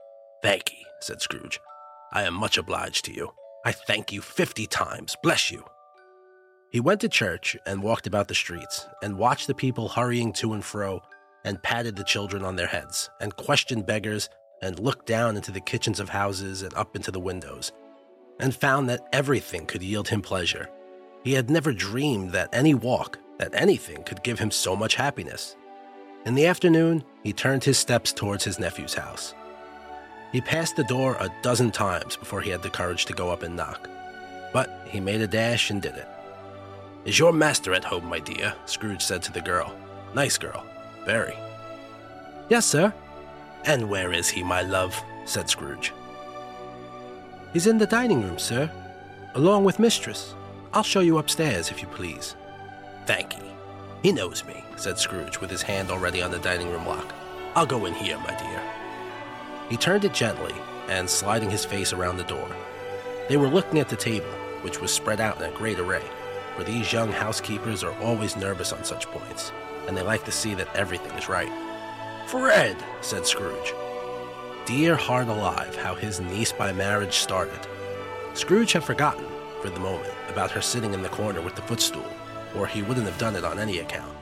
Thank 0.43 0.73
ye, 0.73 0.85
said 0.99 1.21
Scrooge. 1.21 1.61
I 2.11 2.23
am 2.23 2.33
much 2.33 2.57
obliged 2.57 3.05
to 3.05 3.13
you. 3.13 3.31
I 3.65 3.71
thank 3.71 4.11
you 4.11 4.21
fifty 4.21 4.67
times. 4.67 5.15
Bless 5.23 5.51
you. 5.51 5.63
He 6.69 6.81
went 6.81 6.99
to 6.99 7.09
church 7.09 7.55
and 7.65 7.81
walked 7.81 8.07
about 8.07 8.27
the 8.27 8.35
streets 8.35 8.87
and 9.01 9.17
watched 9.17 9.47
the 9.47 9.55
people 9.55 9.87
hurrying 9.87 10.33
to 10.33 10.51
and 10.51 10.63
fro 10.63 11.01
and 11.45 11.63
patted 11.63 11.95
the 11.95 12.03
children 12.03 12.43
on 12.43 12.57
their 12.57 12.67
heads 12.67 13.09
and 13.21 13.33
questioned 13.37 13.85
beggars 13.85 14.29
and 14.61 14.79
looked 14.79 15.05
down 15.05 15.37
into 15.37 15.51
the 15.51 15.61
kitchens 15.61 16.01
of 16.01 16.09
houses 16.09 16.61
and 16.61 16.73
up 16.73 16.97
into 16.97 17.09
the 17.09 17.21
windows 17.21 17.71
and 18.39 18.55
found 18.55 18.89
that 18.89 19.07
everything 19.11 19.65
could 19.65 19.83
yield 19.83 20.07
him 20.07 20.21
pleasure. 20.21 20.69
He 21.23 21.33
had 21.33 21.49
never 21.49 21.73
dreamed 21.73 22.31
that 22.31 22.49
any 22.53 22.73
walk, 22.73 23.19
that 23.37 23.53
anything 23.53 24.03
could 24.03 24.23
give 24.23 24.39
him 24.39 24.51
so 24.51 24.75
much 24.75 24.95
happiness. 24.95 25.55
In 26.25 26.35
the 26.35 26.45
afternoon, 26.45 27.03
he 27.23 27.33
turned 27.33 27.63
his 27.63 27.77
steps 27.77 28.11
towards 28.11 28.43
his 28.43 28.59
nephew's 28.59 28.93
house. 28.93 29.33
He 30.31 30.41
passed 30.41 30.75
the 30.75 30.83
door 30.83 31.15
a 31.19 31.33
dozen 31.41 31.71
times 31.71 32.17
before 32.17 32.41
he 32.41 32.49
had 32.49 32.61
the 32.61 32.69
courage 32.69 33.05
to 33.05 33.13
go 33.13 33.29
up 33.29 33.43
and 33.43 33.55
knock. 33.55 33.89
But 34.53 34.87
he 34.89 34.99
made 34.99 35.21
a 35.21 35.27
dash 35.27 35.69
and 35.69 35.81
did 35.81 35.95
it. 35.95 36.07
Is 37.05 37.17
your 37.17 37.31
master 37.31 37.73
at 37.73 37.85
home, 37.85 38.05
my 38.05 38.19
dear? 38.19 38.53
Scrooge 38.65 39.01
said 39.01 39.21
to 39.23 39.31
the 39.31 39.41
girl. 39.41 39.73
Nice 40.13 40.37
girl. 40.37 40.65
Very. 41.05 41.35
Yes, 42.49 42.65
sir. 42.65 42.93
And 43.65 43.89
where 43.89 44.11
is 44.11 44.29
he, 44.29 44.43
my 44.43 44.61
love? 44.61 45.01
said 45.25 45.49
Scrooge. 45.49 45.93
He's 47.53 47.67
in 47.67 47.77
the 47.77 47.85
dining 47.85 48.21
room, 48.23 48.39
sir, 48.39 48.69
along 49.35 49.63
with 49.63 49.79
mistress. 49.79 50.35
I'll 50.73 50.83
show 50.83 50.99
you 50.99 51.17
upstairs, 51.17 51.71
if 51.71 51.81
you 51.81 51.87
please. 51.87 52.35
Thank 53.05 53.37
ye. 53.37 53.43
He 54.03 54.11
knows 54.11 54.45
me, 54.45 54.63
said 54.75 54.97
Scrooge, 54.97 55.39
with 55.39 55.49
his 55.49 55.61
hand 55.61 55.89
already 55.89 56.21
on 56.21 56.31
the 56.31 56.39
dining 56.39 56.69
room 56.69 56.85
lock. 56.85 57.13
I'll 57.55 57.65
go 57.65 57.85
in 57.85 57.93
here, 57.93 58.17
my 58.19 58.35
dear. 58.37 58.61
He 59.69 59.77
turned 59.77 60.05
it 60.05 60.13
gently 60.13 60.53
and 60.87 61.09
sliding 61.09 61.49
his 61.49 61.65
face 61.65 61.93
around 61.93 62.17
the 62.17 62.23
door. 62.23 62.49
They 63.29 63.37
were 63.37 63.49
looking 63.49 63.79
at 63.79 63.89
the 63.89 63.95
table, 63.95 64.29
which 64.61 64.79
was 64.79 64.91
spread 64.91 65.19
out 65.19 65.41
in 65.41 65.49
a 65.49 65.57
great 65.57 65.79
array 65.79 66.03
for 66.57 66.63
these 66.63 66.91
young 66.91 67.11
housekeepers 67.11 67.83
are 67.83 67.93
always 67.99 68.35
nervous 68.35 68.73
on 68.73 68.83
such 68.83 69.05
points, 69.05 69.51
and 69.87 69.95
they 69.95 70.01
like 70.01 70.25
to 70.25 70.31
see 70.31 70.55
that 70.55 70.75
everything 70.75 71.11
is 71.11 71.29
right. 71.29 71.51
Fred, 72.27 72.75
said 73.01 73.27
Scrooge. 73.27 73.73
Dear 74.67 74.97
heart 74.97 75.29
alive, 75.29 75.77
how 75.77 75.95
his 75.95 76.19
niece 76.19 76.51
by 76.51 76.73
marriage 76.73 77.13
started. 77.13 77.65
Scrooge 78.33 78.73
had 78.73 78.83
forgotten, 78.83 79.25
for 79.61 79.69
the 79.69 79.79
moment, 79.79 80.13
about 80.27 80.51
her 80.51 80.59
sitting 80.59 80.93
in 80.93 81.01
the 81.01 81.07
corner 81.07 81.39
with 81.39 81.55
the 81.55 81.61
footstool, 81.61 82.05
or 82.53 82.67
he 82.67 82.81
wouldn't 82.81 83.05
have 83.05 83.17
done 83.17 83.37
it 83.37 83.45
on 83.45 83.59
any 83.59 83.79
account. 83.79 84.13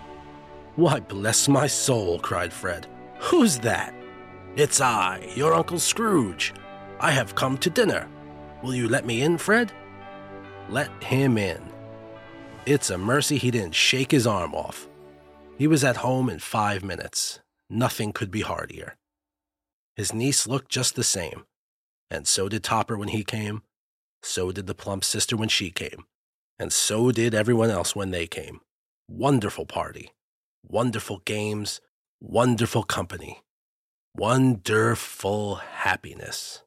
Why, 0.76 1.00
bless 1.00 1.48
my 1.48 1.66
soul, 1.66 2.20
cried 2.20 2.54
Fred. 2.54 2.86
Who's 3.18 3.58
that? 3.60 3.96
It's 4.56 4.80
I, 4.80 5.34
your 5.36 5.56
Uncle 5.56 5.80
Scrooge. 5.80 6.54
I 7.00 7.10
have 7.10 7.34
come 7.34 7.58
to 7.58 7.72
dinner. 7.72 8.08
Will 8.62 8.76
you 8.76 8.88
let 8.88 9.04
me 9.04 9.24
in, 9.24 9.40
Fred? 9.40 9.72
Let 10.70 10.92
him 11.02 11.40
in. 11.40 11.60
It's 12.68 12.92
a 12.92 13.00
mercy 13.00 13.40
he 13.40 13.50
didn't 13.50 13.74
shake 13.74 14.12
his 14.12 14.28
arm 14.28 14.54
off. 14.54 14.88
He 15.58 15.66
was 15.66 15.84
at 15.84 15.98
home 15.98 16.30
in 16.30 16.38
five 16.38 16.84
minutes. 16.84 17.40
Nothing 17.68 18.14
could 18.14 18.30
be 18.30 18.42
heartier. 18.42 18.96
His 19.96 20.14
niece 20.14 20.48
looked 20.48 20.70
just 20.70 20.96
the 20.96 21.04
same, 21.04 21.46
and 22.10 22.28
so 22.28 22.50
did 22.50 22.64
Topper 22.64 22.98
when 22.98 23.10
he 23.10 23.24
came. 23.24 23.64
So 24.22 24.52
did 24.52 24.68
the 24.68 24.76
plump 24.76 25.04
sister 25.04 25.38
when 25.38 25.50
she 25.50 25.70
came, 25.70 26.06
and 26.60 26.74
so 26.74 27.12
did 27.12 27.34
everyone 27.34 27.70
else 27.70 27.96
when 27.96 28.12
they 28.12 28.28
came. 28.28 28.60
Wonderful 29.08 29.66
party, 29.66 30.12
wonderful 30.68 31.20
games, 31.26 31.80
wonderful 32.20 32.84
company, 32.84 33.44
wonderful 34.16 35.56
happiness. 35.56 36.64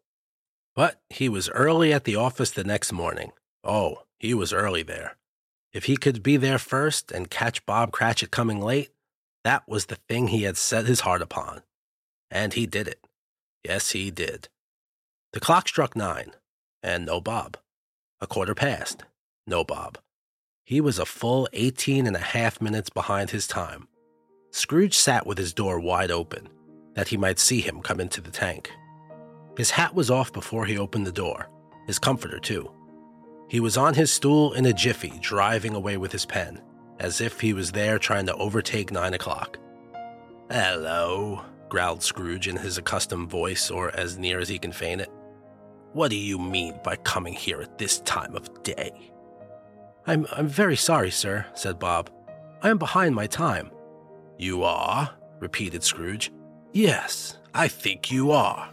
But 0.76 1.00
he 1.10 1.28
was 1.28 1.50
early 1.50 1.92
at 1.92 2.04
the 2.04 2.16
office 2.16 2.52
the 2.52 2.62
next 2.62 2.92
morning. 2.92 3.32
Oh, 3.64 4.02
he 4.18 4.32
was 4.34 4.52
early 4.52 4.84
there. 4.84 5.16
If 5.72 5.84
he 5.84 5.96
could 5.96 6.22
be 6.22 6.36
there 6.36 6.58
first 6.58 7.10
and 7.10 7.30
catch 7.30 7.66
Bob 7.66 7.90
Cratchit 7.90 8.30
coming 8.30 8.60
late, 8.60 8.90
that 9.44 9.68
was 9.68 9.86
the 9.86 9.98
thing 10.08 10.28
he 10.28 10.44
had 10.44 10.56
set 10.56 10.86
his 10.86 11.00
heart 11.00 11.20
upon. 11.20 11.62
And 12.30 12.54
he 12.54 12.66
did 12.66 12.86
it. 12.86 13.00
Yes, 13.68 13.90
he 13.90 14.10
did. 14.10 14.48
The 15.34 15.40
clock 15.40 15.68
struck 15.68 15.94
nine, 15.94 16.32
and 16.82 17.04
no 17.04 17.20
Bob. 17.20 17.58
A 18.18 18.26
quarter 18.26 18.54
past, 18.54 19.04
no 19.46 19.62
Bob. 19.62 19.98
He 20.64 20.80
was 20.80 20.98
a 20.98 21.04
full 21.04 21.46
eighteen 21.52 22.06
and 22.06 22.16
a 22.16 22.30
half 22.36 22.62
minutes 22.62 22.88
behind 22.88 23.28
his 23.28 23.46
time. 23.46 23.86
Scrooge 24.52 24.96
sat 24.96 25.26
with 25.26 25.36
his 25.36 25.52
door 25.52 25.78
wide 25.78 26.10
open, 26.10 26.48
that 26.94 27.08
he 27.08 27.18
might 27.18 27.38
see 27.38 27.60
him 27.60 27.82
come 27.82 28.00
into 28.00 28.22
the 28.22 28.30
tank. 28.30 28.72
His 29.58 29.70
hat 29.70 29.94
was 29.94 30.10
off 30.10 30.32
before 30.32 30.64
he 30.64 30.78
opened 30.78 31.06
the 31.06 31.12
door, 31.12 31.50
his 31.86 31.98
comforter, 31.98 32.38
too. 32.38 32.70
He 33.50 33.60
was 33.60 33.76
on 33.76 33.92
his 33.92 34.10
stool 34.10 34.54
in 34.54 34.64
a 34.64 34.72
jiffy, 34.72 35.12
driving 35.20 35.74
away 35.74 35.98
with 35.98 36.12
his 36.12 36.24
pen, 36.24 36.62
as 36.98 37.20
if 37.20 37.38
he 37.40 37.52
was 37.52 37.72
there 37.72 37.98
trying 37.98 38.24
to 38.26 38.36
overtake 38.36 38.90
nine 38.90 39.12
o'clock. 39.12 39.58
Hello, 40.50 41.44
growled 41.68 42.02
Scrooge 42.02 42.48
in 42.48 42.56
his 42.56 42.78
accustomed 42.78 43.30
voice, 43.30 43.70
or 43.70 43.94
as 43.96 44.18
near 44.18 44.40
as 44.40 44.48
he 44.48 44.58
can 44.58 44.72
feign 44.72 45.00
it. 45.00 45.10
What 45.92 46.10
do 46.10 46.16
you 46.16 46.38
mean 46.38 46.78
by 46.84 46.96
coming 46.96 47.32
here 47.32 47.60
at 47.60 47.78
this 47.78 48.00
time 48.00 48.34
of 48.34 48.62
day? 48.62 49.10
I'm, 50.06 50.26
I'm 50.32 50.48
very 50.48 50.76
sorry, 50.76 51.10
sir, 51.10 51.46
said 51.54 51.78
Bob. 51.78 52.10
I 52.62 52.70
am 52.70 52.78
behind 52.78 53.14
my 53.14 53.26
time. 53.26 53.70
You 54.38 54.62
are? 54.64 55.10
repeated 55.40 55.84
Scrooge. 55.84 56.32
Yes, 56.72 57.38
I 57.54 57.68
think 57.68 58.10
you 58.10 58.32
are. 58.32 58.68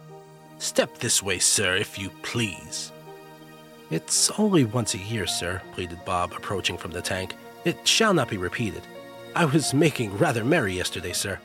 Step 0.58 0.98
this 0.98 1.22
way, 1.22 1.38
sir, 1.38 1.76
if 1.76 1.98
you 1.98 2.10
please. 2.22 2.92
It's 3.90 4.30
only 4.38 4.64
once 4.64 4.94
a 4.94 4.98
year, 4.98 5.26
sir, 5.26 5.62
pleaded 5.72 6.04
Bob, 6.04 6.32
approaching 6.32 6.76
from 6.76 6.90
the 6.90 7.02
tank. 7.02 7.34
It 7.64 7.86
shall 7.86 8.14
not 8.14 8.28
be 8.28 8.36
repeated. 8.36 8.82
I 9.34 9.44
was 9.44 9.74
making 9.74 10.16
rather 10.16 10.44
merry 10.44 10.74
yesterday, 10.74 11.12
sir. 11.12 11.38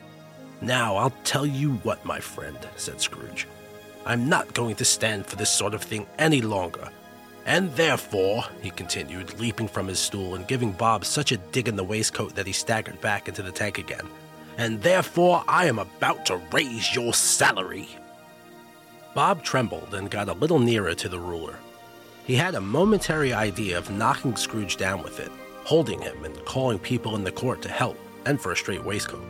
Now 0.61 0.95
I'll 0.95 1.13
tell 1.23 1.45
you 1.45 1.73
what, 1.83 2.05
my 2.05 2.19
friend, 2.19 2.57
said 2.75 3.01
Scrooge. 3.01 3.47
I'm 4.05 4.29
not 4.29 4.53
going 4.53 4.75
to 4.75 4.85
stand 4.85 5.25
for 5.25 5.35
this 5.35 5.49
sort 5.49 5.73
of 5.73 5.81
thing 5.81 6.07
any 6.17 6.41
longer. 6.41 6.89
And 7.45 7.73
therefore, 7.75 8.43
he 8.61 8.69
continued, 8.69 9.39
leaping 9.39 9.67
from 9.67 9.87
his 9.87 9.99
stool 9.99 10.35
and 10.35 10.47
giving 10.47 10.71
Bob 10.71 11.05
such 11.05 11.31
a 11.31 11.37
dig 11.37 11.67
in 11.67 11.75
the 11.75 11.83
waistcoat 11.83 12.35
that 12.35 12.45
he 12.45 12.53
staggered 12.53 13.01
back 13.01 13.27
into 13.27 13.41
the 13.41 13.51
tank 13.51 13.79
again. 13.79 14.07
And 14.57 14.81
therefore, 14.81 15.43
I 15.47 15.65
am 15.65 15.79
about 15.79 16.25
to 16.27 16.41
raise 16.51 16.93
your 16.93 17.13
salary. 17.13 17.89
Bob 19.15 19.43
trembled 19.43 19.93
and 19.95 20.11
got 20.11 20.29
a 20.29 20.33
little 20.33 20.59
nearer 20.59 20.93
to 20.93 21.09
the 21.09 21.19
ruler. 21.19 21.57
He 22.25 22.35
had 22.35 22.53
a 22.53 22.61
momentary 22.61 23.33
idea 23.33 23.77
of 23.77 23.89
knocking 23.89 24.35
Scrooge 24.35 24.77
down 24.77 25.01
with 25.01 25.19
it, 25.19 25.31
holding 25.63 26.01
him 26.01 26.23
and 26.23 26.45
calling 26.45 26.77
people 26.77 27.15
in 27.15 27.23
the 27.23 27.31
court 27.31 27.61
to 27.63 27.69
help 27.69 27.97
and 28.25 28.39
for 28.39 28.51
a 28.51 28.55
straight 28.57 28.85
waistcoat. 28.85 29.23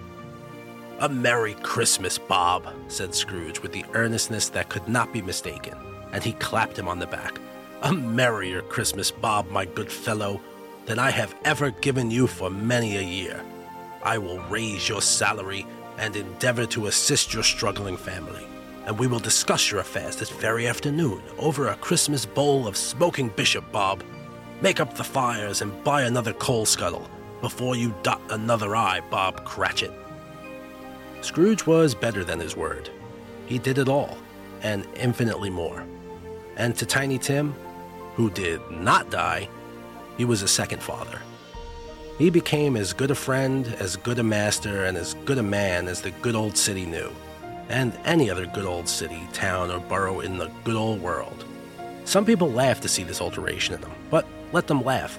A 1.01 1.09
Merry 1.09 1.55
Christmas, 1.55 2.19
Bob, 2.19 2.71
said 2.87 3.15
Scrooge 3.15 3.59
with 3.59 3.71
the 3.71 3.83
earnestness 3.95 4.49
that 4.49 4.69
could 4.69 4.87
not 4.87 5.11
be 5.11 5.19
mistaken, 5.19 5.73
and 6.11 6.23
he 6.23 6.33
clapped 6.33 6.77
him 6.77 6.87
on 6.87 6.99
the 6.99 7.07
back. 7.07 7.39
A 7.81 7.91
merrier 7.91 8.61
Christmas, 8.61 9.09
Bob, 9.09 9.49
my 9.49 9.65
good 9.65 9.91
fellow, 9.91 10.39
than 10.85 10.99
I 10.99 11.09
have 11.09 11.33
ever 11.43 11.71
given 11.71 12.11
you 12.11 12.27
for 12.27 12.51
many 12.51 12.97
a 12.97 13.01
year. 13.01 13.43
I 14.03 14.19
will 14.19 14.41
raise 14.41 14.87
your 14.87 15.01
salary 15.01 15.65
and 15.97 16.15
endeavor 16.15 16.67
to 16.67 16.85
assist 16.85 17.33
your 17.33 17.41
struggling 17.41 17.97
family, 17.97 18.45
and 18.85 18.99
we 18.99 19.07
will 19.07 19.17
discuss 19.17 19.71
your 19.71 19.79
affairs 19.79 20.17
this 20.17 20.29
very 20.29 20.67
afternoon 20.67 21.23
over 21.39 21.69
a 21.69 21.77
Christmas 21.77 22.27
bowl 22.27 22.67
of 22.67 22.77
smoking 22.77 23.29
bishop, 23.29 23.71
Bob. 23.71 24.03
Make 24.61 24.79
up 24.79 24.95
the 24.95 25.03
fires 25.03 25.63
and 25.63 25.83
buy 25.83 26.03
another 26.03 26.33
coal 26.33 26.67
scuttle 26.67 27.09
before 27.41 27.75
you 27.75 27.91
dot 28.03 28.21
another 28.29 28.75
I, 28.75 28.99
Bob 29.09 29.43
Cratchit. 29.45 29.91
Scrooge 31.21 31.65
was 31.65 31.95
better 31.95 32.23
than 32.23 32.39
his 32.39 32.57
word. 32.57 32.89
He 33.45 33.59
did 33.59 33.77
it 33.77 33.87
all, 33.87 34.17
and 34.61 34.85
infinitely 34.95 35.49
more. 35.49 35.85
And 36.57 36.75
to 36.77 36.85
Tiny 36.85 37.17
Tim, 37.17 37.55
who 38.15 38.29
did 38.29 38.59
not 38.69 39.09
die, 39.09 39.47
he 40.17 40.25
was 40.25 40.41
a 40.41 40.47
second 40.47 40.81
father. 40.81 41.21
He 42.17 42.29
became 42.29 42.75
as 42.75 42.93
good 42.93 43.11
a 43.11 43.15
friend, 43.15 43.67
as 43.79 43.95
good 43.95 44.19
a 44.19 44.23
master, 44.23 44.85
and 44.85 44.97
as 44.97 45.13
good 45.25 45.37
a 45.37 45.43
man 45.43 45.87
as 45.87 46.01
the 46.01 46.11
good 46.11 46.35
old 46.35 46.57
city 46.57 46.85
knew, 46.85 47.11
and 47.69 47.97
any 48.05 48.29
other 48.29 48.45
good 48.45 48.65
old 48.65 48.87
city, 48.87 49.27
town, 49.33 49.71
or 49.71 49.79
borough 49.79 50.19
in 50.19 50.37
the 50.37 50.51
good 50.63 50.75
old 50.75 51.01
world. 51.01 51.45
Some 52.03 52.25
people 52.25 52.51
laugh 52.51 52.81
to 52.81 52.89
see 52.89 53.03
this 53.03 53.21
alteration 53.21 53.75
in 53.75 53.81
him, 53.81 53.91
but 54.09 54.27
let 54.53 54.67
them 54.67 54.83
laugh, 54.83 55.17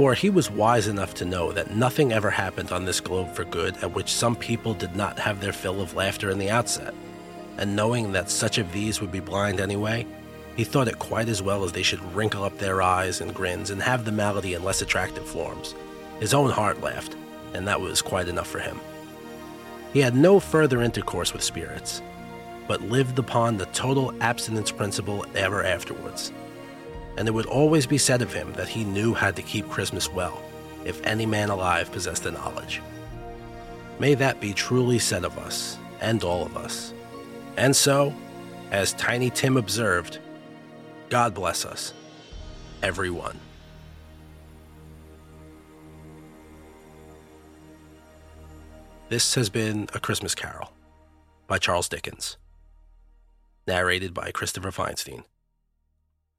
for 0.00 0.14
he 0.14 0.30
was 0.30 0.50
wise 0.50 0.88
enough 0.88 1.12
to 1.12 1.26
know 1.26 1.52
that 1.52 1.76
nothing 1.76 2.10
ever 2.10 2.30
happened 2.30 2.72
on 2.72 2.86
this 2.86 3.02
globe 3.02 3.30
for 3.34 3.44
good 3.44 3.76
at 3.82 3.94
which 3.94 4.10
some 4.10 4.34
people 4.34 4.72
did 4.72 4.96
not 4.96 5.18
have 5.18 5.42
their 5.42 5.52
fill 5.52 5.82
of 5.82 5.94
laughter 5.94 6.30
in 6.30 6.38
the 6.38 6.48
outset. 6.48 6.94
And 7.58 7.76
knowing 7.76 8.10
that 8.12 8.30
such 8.30 8.56
of 8.56 8.72
these 8.72 9.02
would 9.02 9.12
be 9.12 9.20
blind 9.20 9.60
anyway, 9.60 10.06
he 10.56 10.64
thought 10.64 10.88
it 10.88 10.98
quite 10.98 11.28
as 11.28 11.42
well 11.42 11.64
as 11.64 11.72
they 11.72 11.82
should 11.82 12.02
wrinkle 12.14 12.44
up 12.44 12.56
their 12.56 12.80
eyes 12.80 13.20
and 13.20 13.34
grins 13.34 13.68
and 13.68 13.82
have 13.82 14.06
the 14.06 14.10
malady 14.10 14.54
in 14.54 14.64
less 14.64 14.80
attractive 14.80 15.26
forms. 15.26 15.74
His 16.18 16.32
own 16.32 16.48
heart 16.48 16.80
laughed, 16.80 17.14
and 17.52 17.68
that 17.68 17.82
was 17.82 18.00
quite 18.00 18.28
enough 18.28 18.48
for 18.48 18.60
him. 18.60 18.80
He 19.92 20.00
had 20.00 20.16
no 20.16 20.40
further 20.40 20.80
intercourse 20.80 21.34
with 21.34 21.42
spirits, 21.42 22.00
but 22.66 22.80
lived 22.80 23.18
upon 23.18 23.58
the 23.58 23.66
total 23.66 24.14
abstinence 24.22 24.70
principle 24.70 25.26
ever 25.34 25.62
afterwards. 25.62 26.32
And 27.20 27.28
it 27.28 27.32
would 27.32 27.44
always 27.44 27.86
be 27.86 27.98
said 27.98 28.22
of 28.22 28.32
him 28.32 28.50
that 28.54 28.70
he 28.70 28.82
knew 28.82 29.12
how 29.12 29.30
to 29.30 29.42
keep 29.42 29.68
Christmas 29.68 30.10
well, 30.10 30.42
if 30.86 31.04
any 31.04 31.26
man 31.26 31.50
alive 31.50 31.92
possessed 31.92 32.22
the 32.22 32.30
knowledge. 32.30 32.80
May 33.98 34.14
that 34.14 34.40
be 34.40 34.54
truly 34.54 34.98
said 34.98 35.26
of 35.26 35.36
us, 35.36 35.76
and 36.00 36.24
all 36.24 36.46
of 36.46 36.56
us. 36.56 36.94
And 37.58 37.76
so, 37.76 38.14
as 38.70 38.94
Tiny 38.94 39.28
Tim 39.28 39.58
observed, 39.58 40.18
God 41.10 41.34
bless 41.34 41.66
us, 41.66 41.92
everyone. 42.82 43.38
This 49.10 49.34
has 49.34 49.50
been 49.50 49.90
A 49.92 50.00
Christmas 50.00 50.34
Carol 50.34 50.72
by 51.46 51.58
Charles 51.58 51.90
Dickens, 51.90 52.38
narrated 53.66 54.14
by 54.14 54.30
Christopher 54.30 54.70
Feinstein. 54.70 55.24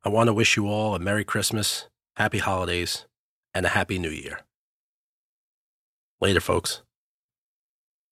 I 0.04 0.10
want 0.10 0.30
to 0.30 0.34
wish 0.34 0.58
you 0.58 0.68
all 0.68 0.96
a 0.96 1.00
Merry 1.00 1.24
Christmas, 1.24 1.88
Happy 2.16 2.40
Holidays, 2.40 3.06
and 3.54 3.68
a 3.68 3.70
Happy 3.70 4.00
New 4.00 4.10
Year. 4.10 4.40
Later, 6.20 6.42
folks. 6.42 6.82